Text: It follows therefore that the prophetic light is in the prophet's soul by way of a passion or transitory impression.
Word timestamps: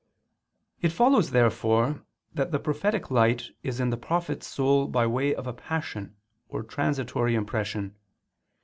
It 0.81 0.89
follows 0.91 1.29
therefore 1.29 2.03
that 2.33 2.49
the 2.51 2.57
prophetic 2.57 3.11
light 3.11 3.49
is 3.61 3.79
in 3.79 3.91
the 3.91 3.97
prophet's 3.97 4.47
soul 4.47 4.87
by 4.87 5.05
way 5.05 5.35
of 5.35 5.45
a 5.45 5.53
passion 5.53 6.15
or 6.49 6.63
transitory 6.63 7.35
impression. 7.35 7.93